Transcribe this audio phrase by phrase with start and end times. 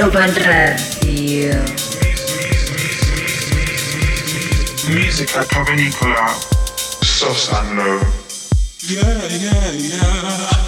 [0.00, 1.60] Urban Radio.
[4.86, 6.38] Musica povenicola,
[7.02, 7.98] Sosanlo.
[8.86, 10.67] Yeah, yeah, yeah.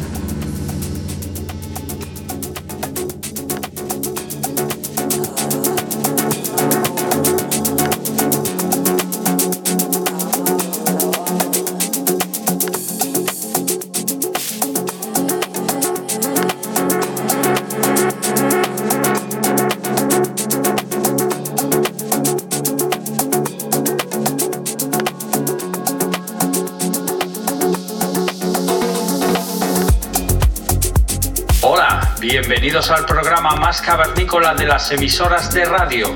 [32.41, 36.15] Bienvenidos al programa más cavernícola de las emisoras de radio.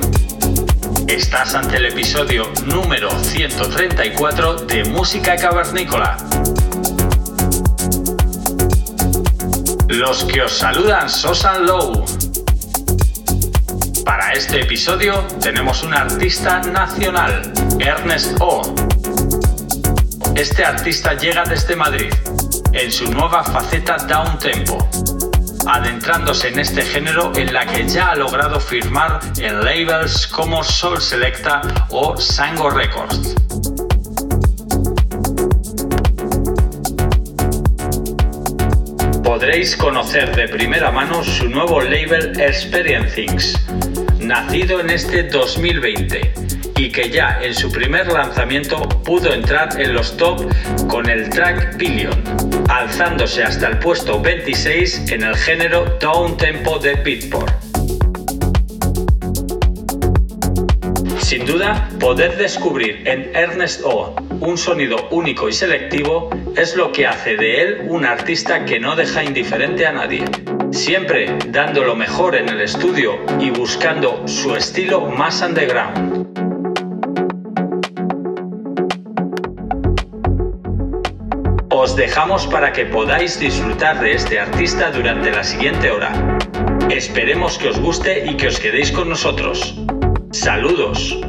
[1.07, 6.17] Estás ante el episodio número 134 de Música Cavernícola.
[9.87, 12.03] Los que os saludan Sosan Low.
[14.03, 18.64] Para este episodio tenemos un artista nacional, Ernest O.
[20.33, 22.11] Este artista llega desde Madrid,
[22.73, 24.89] en su nueva faceta down tempo
[25.67, 31.02] adentrándose en este género en la que ya ha logrado firmar en labels como Soul
[31.02, 33.36] Selecta o Sango Records.
[39.23, 43.59] Podréis conocer de primera mano su nuevo label Experiencings,
[44.20, 46.45] nacido en este 2020
[46.77, 50.45] y que ya en su primer lanzamiento pudo entrar en los top
[50.87, 52.21] con el track Billion,
[52.69, 57.52] alzándose hasta el puesto 26 en el género down tempo de beatport.
[61.19, 67.08] Sin duda, poder descubrir en Ernest O un sonido único y selectivo es lo que
[67.08, 70.25] hace de él un artista que no deja indiferente a nadie,
[70.71, 76.14] siempre dando lo mejor en el estudio y buscando su estilo más underground.
[81.85, 86.11] Os dejamos para que podáis disfrutar de este artista durante la siguiente hora.
[86.89, 89.75] Esperemos que os guste y que os quedéis con nosotros.
[90.31, 91.24] Saludos.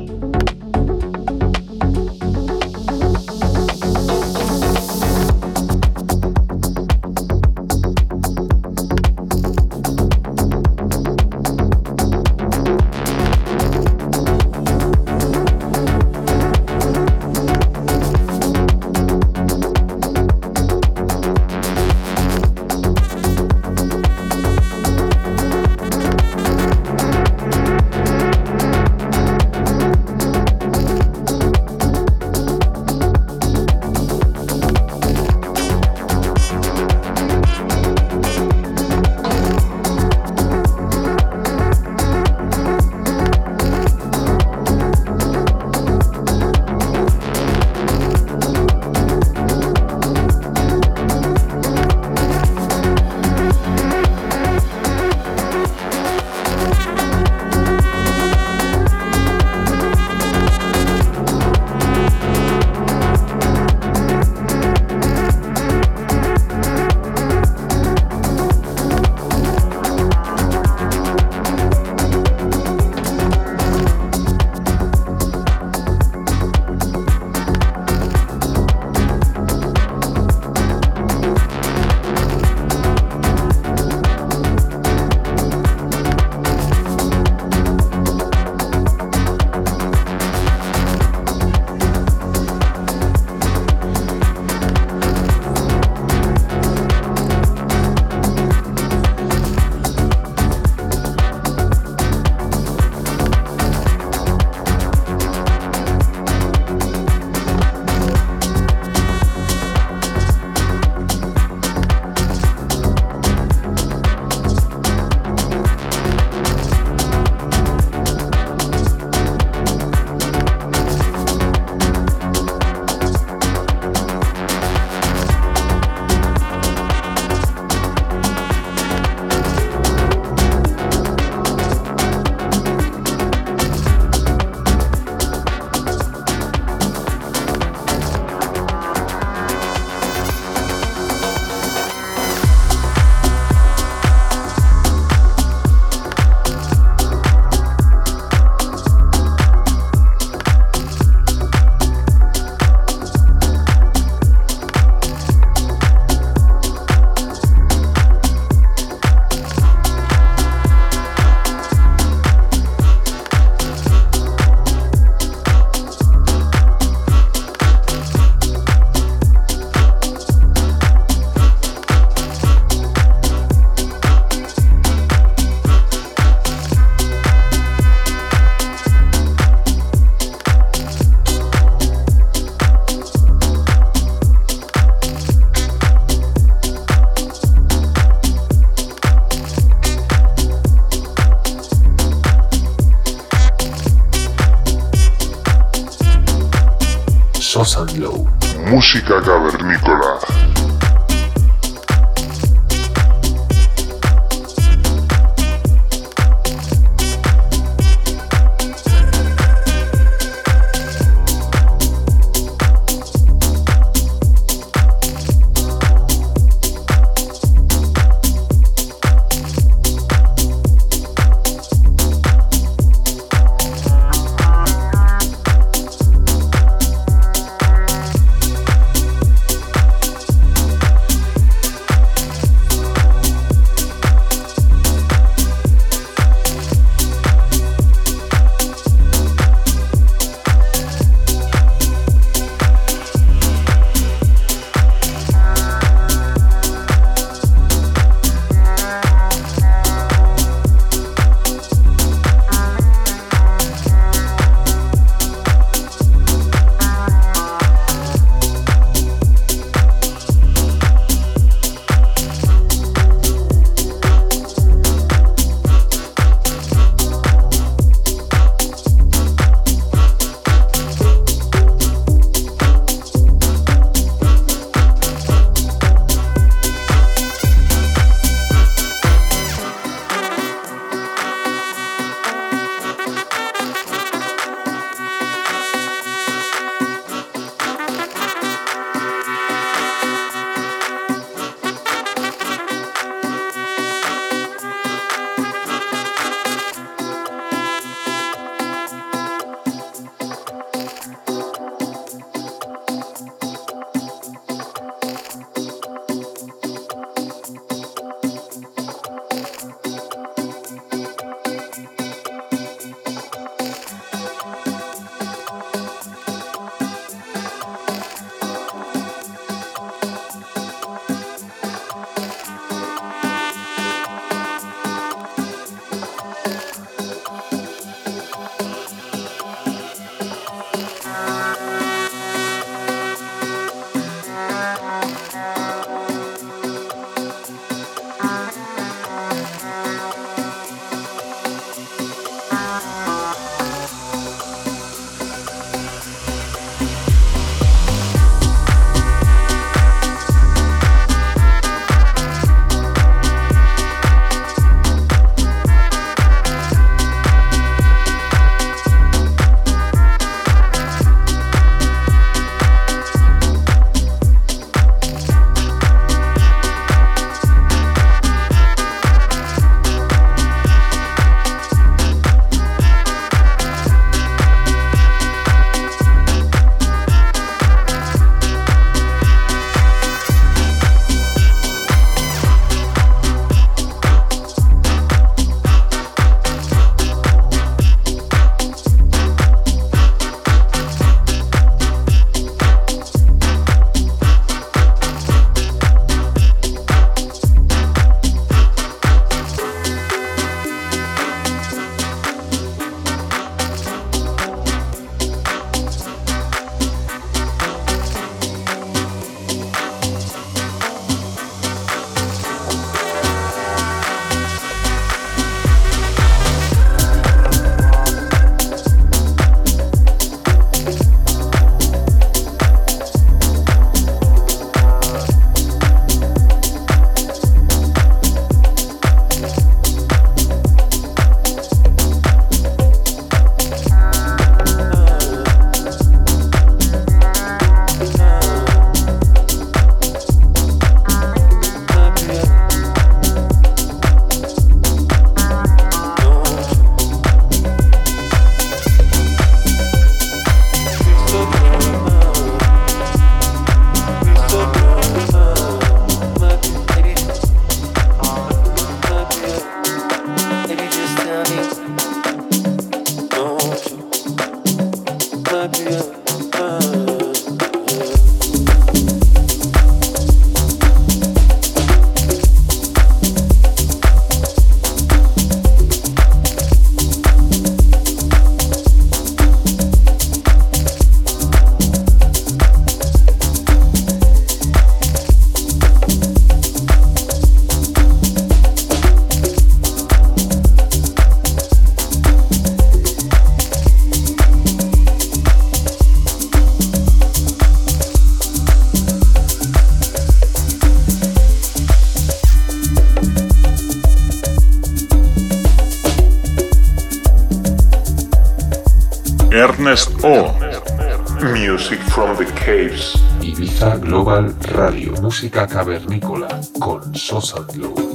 [512.67, 513.15] Caves.
[513.43, 516.49] Ibiza Global Radio, música cavernícola
[516.81, 518.06] con Sosa Glow.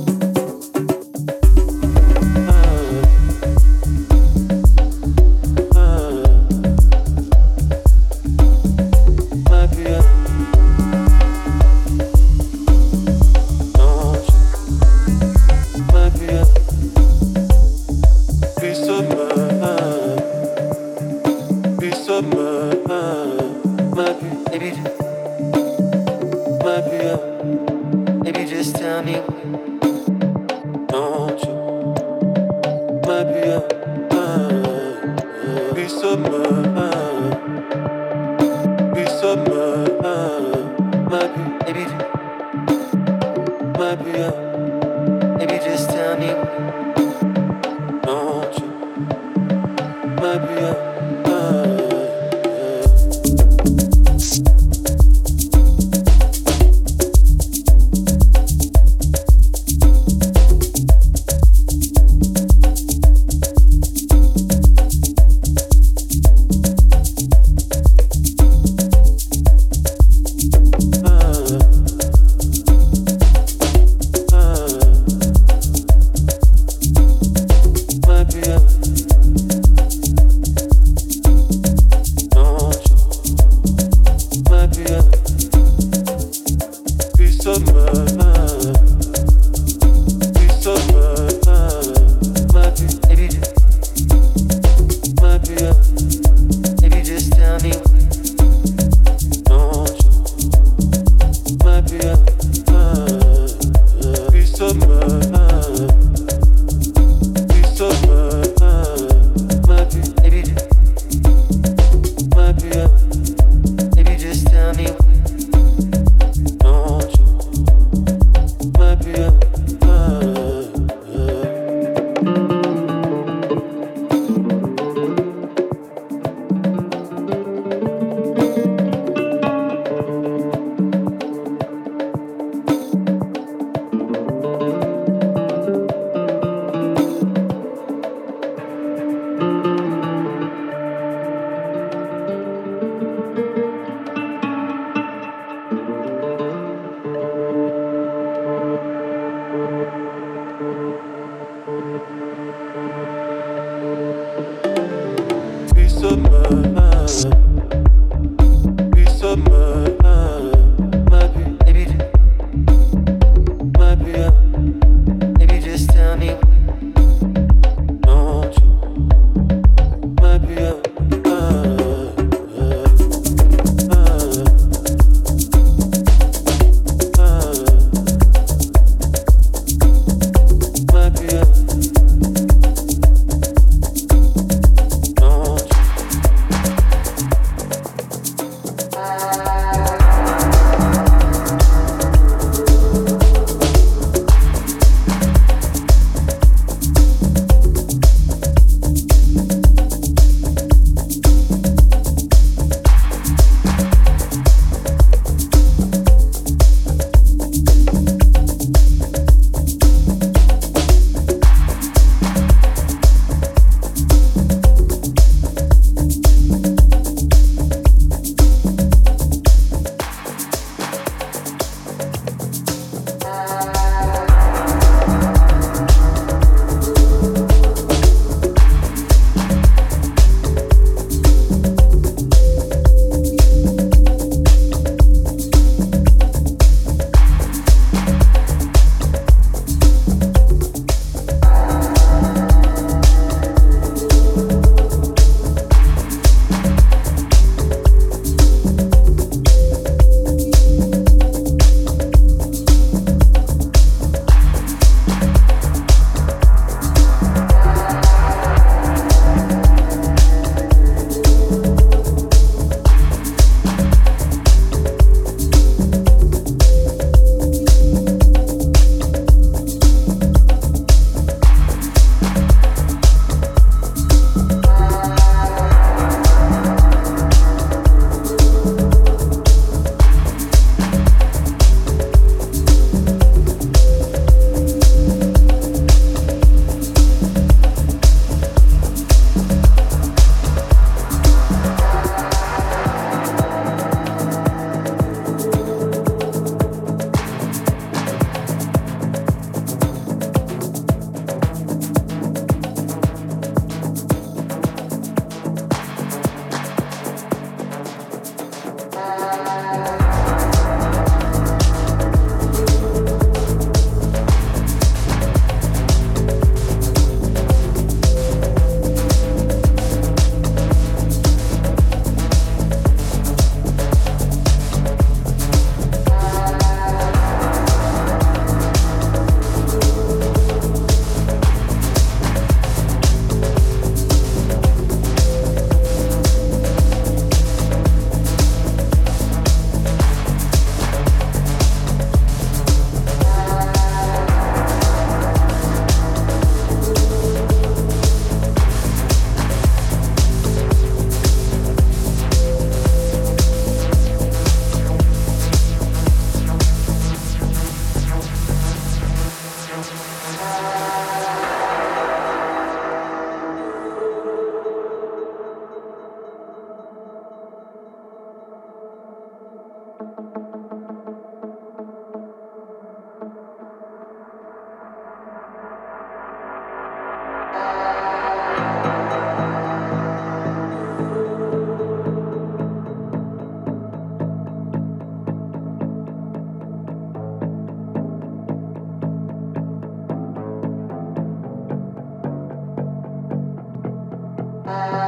[394.71, 395.00] Uh,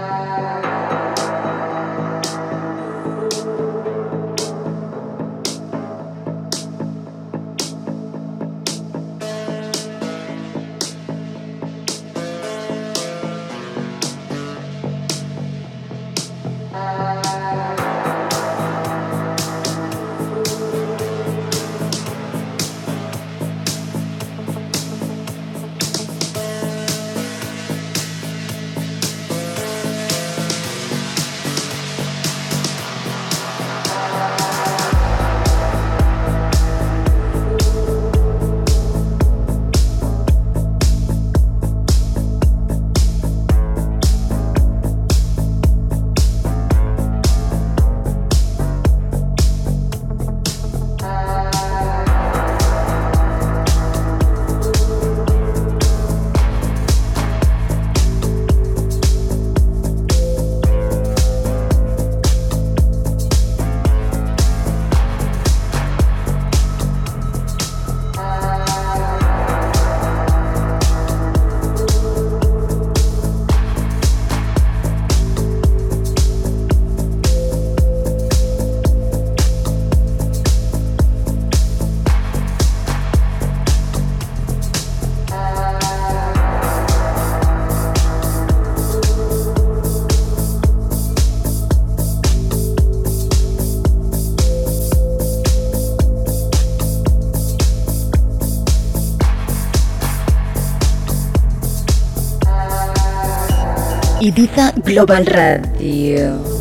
[104.54, 106.53] Global Radio.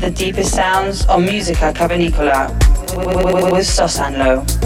[0.00, 2.48] The deepest sounds on Musica Cavernicola
[3.52, 4.59] with Sosanlo.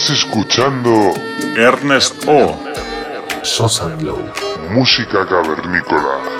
[0.00, 1.12] Estás escuchando
[1.58, 2.58] Ernest O.
[3.42, 3.94] Sosa
[4.70, 6.39] música cavernícola.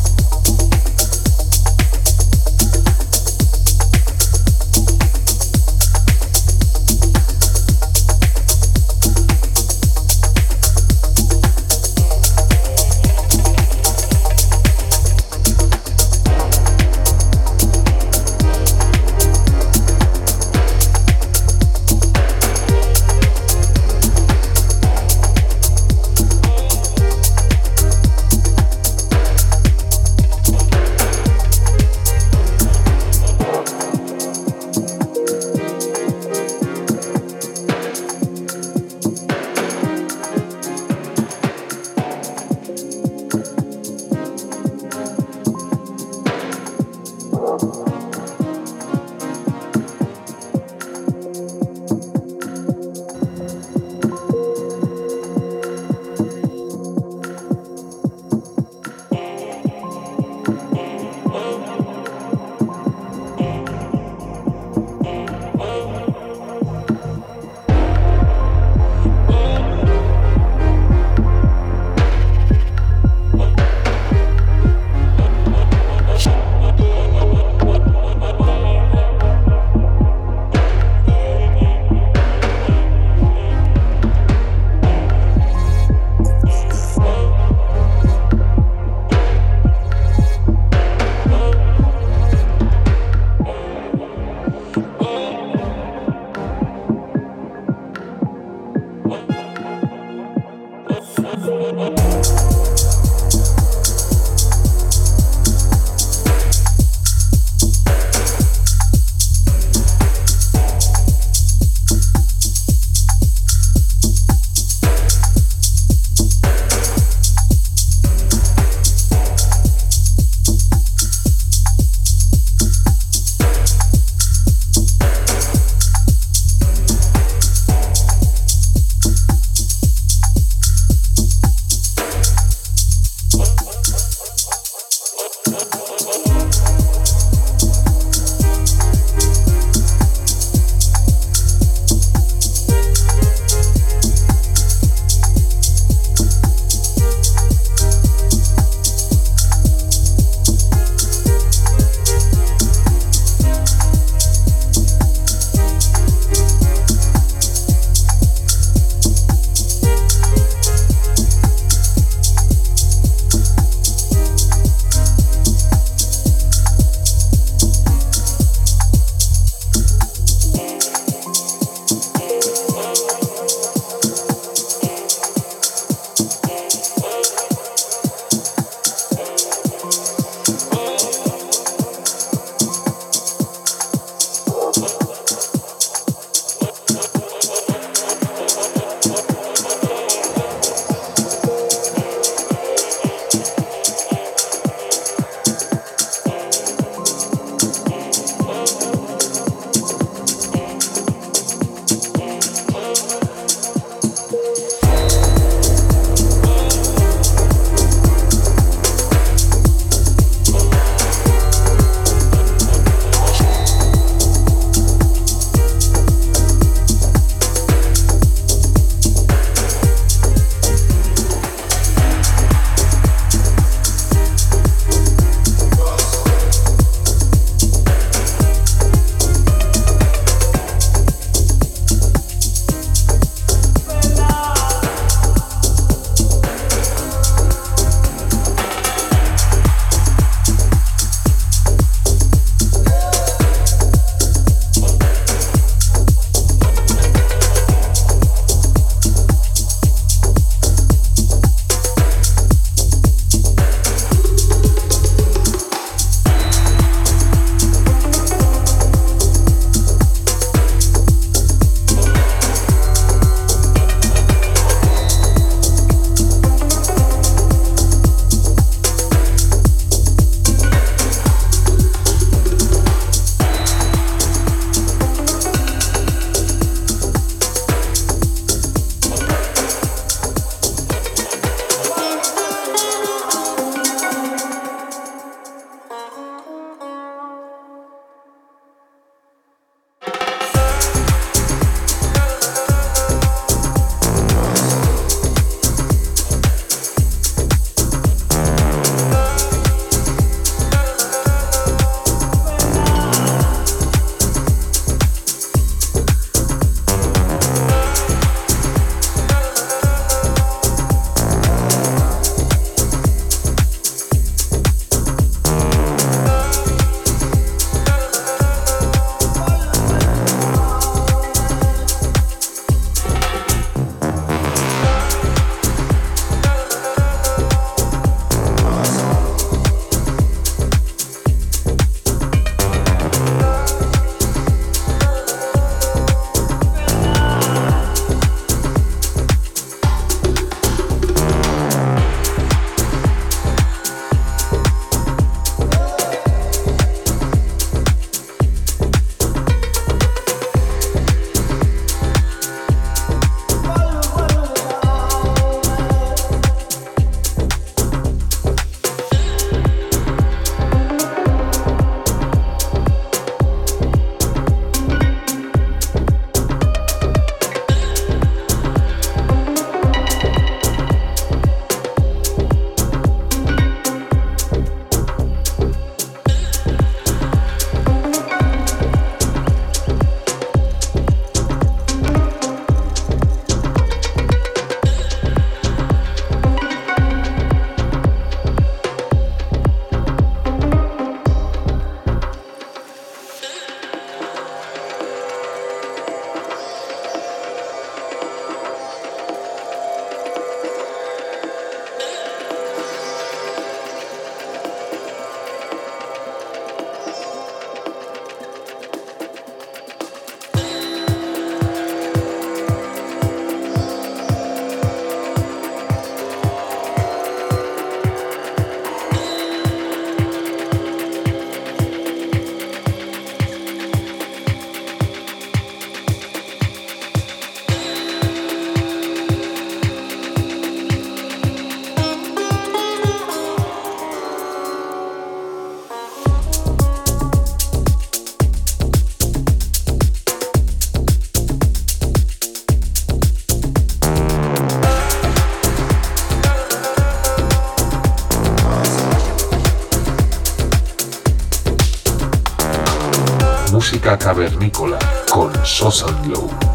[454.41, 454.97] Cavernícola
[455.29, 456.70] con Sosan Glow.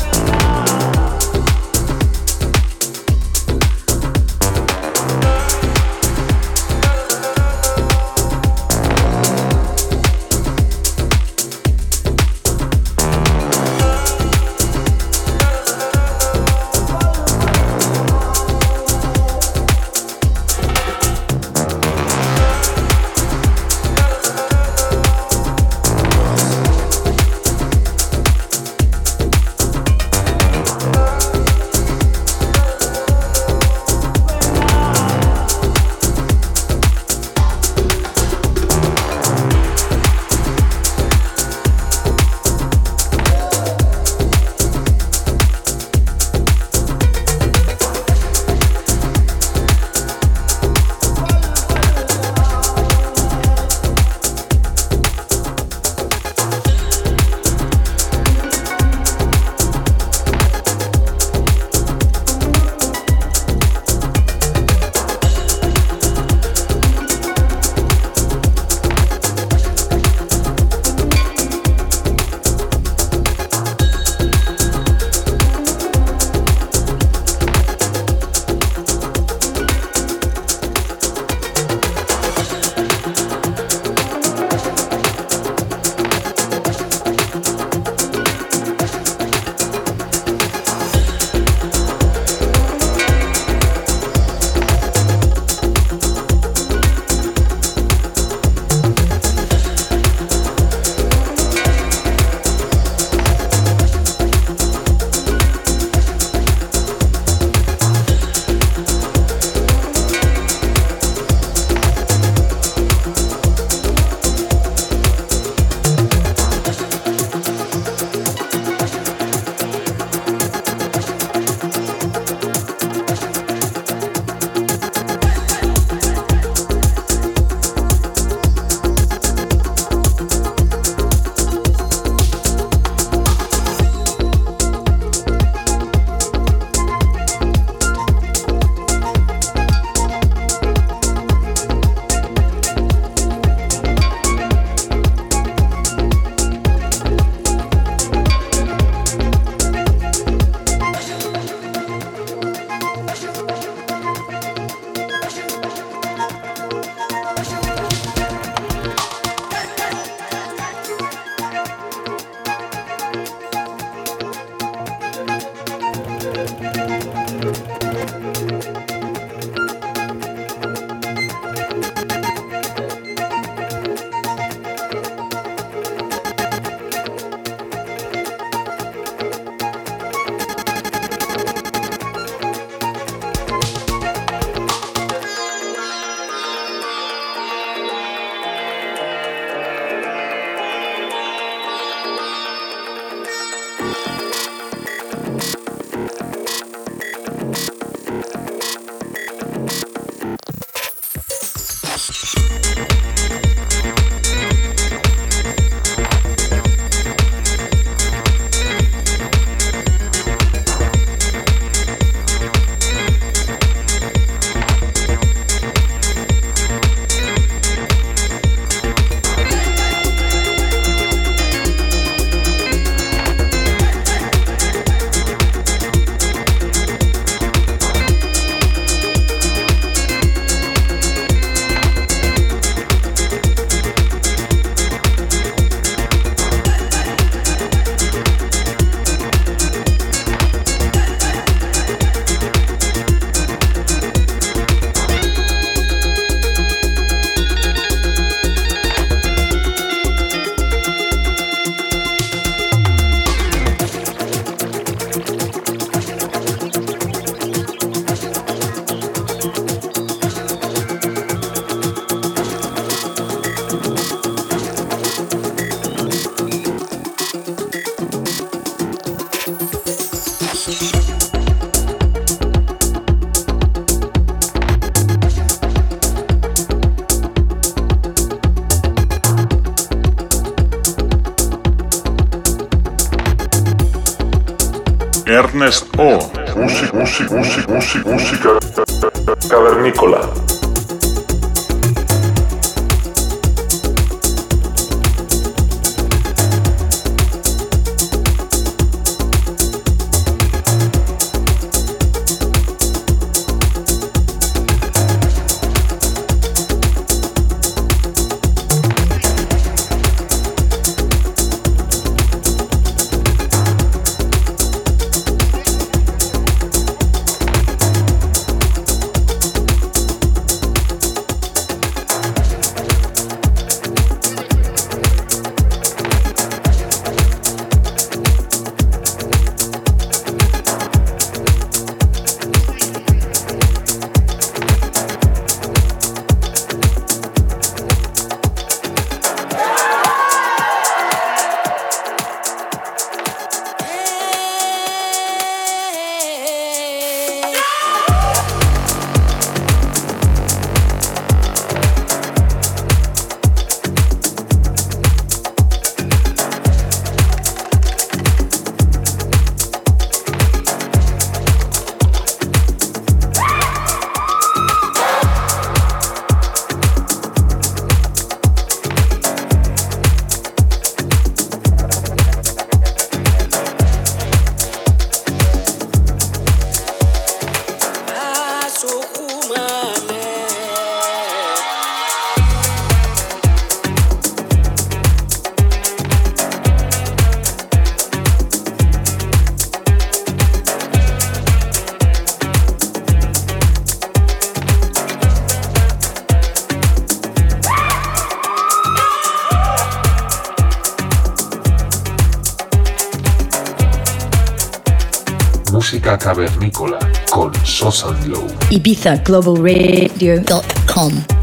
[408.77, 411.36] IbizaGlobalRadio.com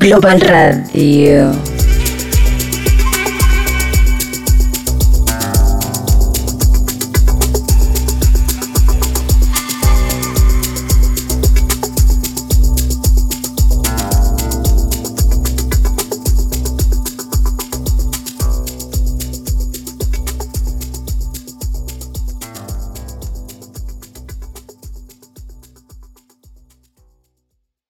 [0.00, 1.69] Global Radio.